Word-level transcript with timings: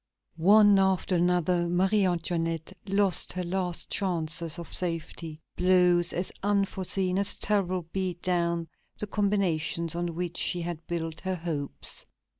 One 0.37 0.79
after 0.79 1.13
another, 1.17 1.67
Marie 1.69 2.07
Antoinette 2.07 2.75
lost 2.87 3.33
her 3.33 3.43
last 3.43 3.91
chances 3.91 4.57
of 4.57 4.73
safety; 4.73 5.37
blows 5.55 6.11
as 6.11 6.31
unforeseen 6.41 7.19
as 7.19 7.37
terrible 7.37 7.83
beat 7.93 8.23
down 8.23 8.67
the 8.97 9.05
combinations 9.05 9.93
on 9.93 10.15
which 10.15 10.37
she 10.37 10.61
had 10.61 10.87
built 10.87 11.19
her 11.19 11.35
hopes. 11.35 12.03